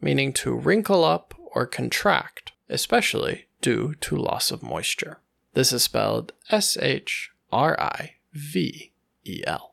[0.00, 5.18] meaning to wrinkle up or contract, especially due to loss of moisture.
[5.54, 8.92] This is spelled S H R I V
[9.24, 9.72] E L.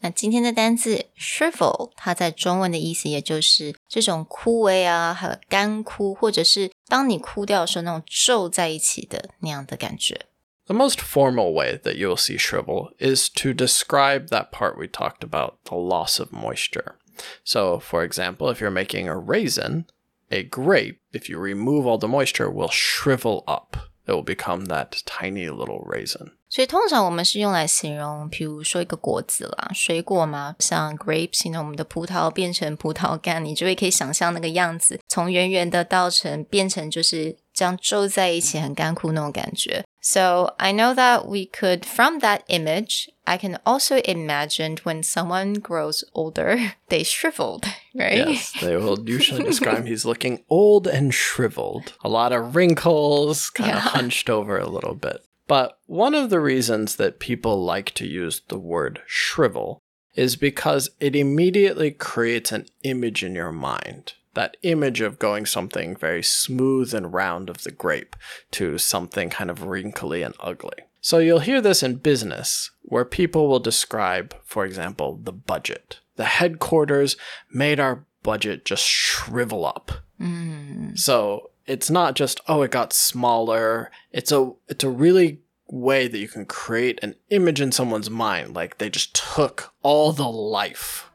[0.00, 10.26] 那今天的单字 shrivel，它在中文的意思也就是这种枯萎啊，和干枯，或者是当你枯掉的时候那种皱在一起的那样的感觉。
[10.66, 14.86] The most formal way that you will see shrivel is to describe that part we
[14.86, 16.96] talked about, the loss of moisture.
[17.44, 19.84] So, for example, if you're making a raisin,
[20.30, 23.76] a grape, if you remove all the moisture, will shrivel up.
[24.06, 26.32] It will become that tiny little raisin.
[26.50, 39.84] 所以通常我们是用来形容，比如说一个果子啦，水果嘛，像 grapes，形容我们的葡萄变成葡萄干，你就会可以想象那个样子，从圆圆的到成变成就是这样皱在一起，很干枯那种感觉。
[40.00, 46.03] So I know that we could, from that image, I can also imagine when someone grows
[46.15, 48.17] older, they shriveled, right?
[48.17, 51.93] Yes, they will usually describe he's looking old and shriveled.
[52.03, 53.81] A lot of wrinkles, kind of Yeah.
[53.81, 55.23] hunched over a little bit.
[55.47, 59.79] But one of the reasons that people like to use the word shrivel
[60.15, 64.13] is because it immediately creates an image in your mind.
[64.33, 68.15] That image of going something very smooth and round of the grape
[68.51, 70.79] to something kind of wrinkly and ugly.
[71.01, 75.99] So you'll hear this in business where people will describe, for example, the budget.
[76.15, 77.15] The headquarters
[77.51, 79.91] made our budget just shrivel up.
[80.19, 80.97] Mm.
[80.97, 83.91] So it's not just oh it got smaller.
[84.11, 88.55] It's a it's a really way that you can create an image in someone's mind
[88.55, 91.09] like they just took all the life,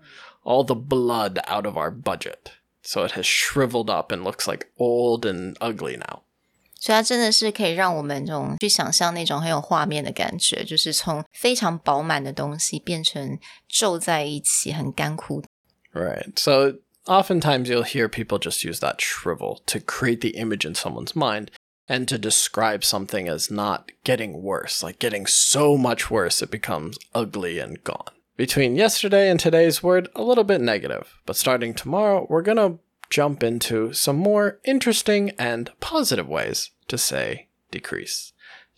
[0.45, 2.53] all the blood out of our budget.
[2.83, 6.23] So it has shriveled up and looks like old and ugly now.
[6.84, 15.44] 所以它真的是可以让我们这种去想象那种很有画面的感觉，就是从非常饱满的东西变成皱在一起，很干枯。
[15.94, 16.38] Right.
[16.38, 16.76] So
[17.06, 21.48] oftentimes you'll hear people just use that shrivel to create the image in someone's mind
[21.88, 26.98] and to describe something as not getting worse, like getting so much worse it becomes
[27.14, 28.14] ugly and gone.
[28.38, 32.80] Between yesterday and today's word, a little bit negative, but starting tomorrow, we're going to
[33.11, 38.33] jump into some more interesting and positive ways to say decrease.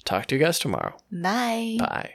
[0.04, 0.96] Talk to you guys tomorrow.
[1.10, 1.76] Bye.
[1.78, 2.14] Bye.